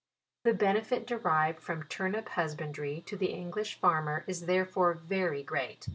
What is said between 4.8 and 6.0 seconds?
very great.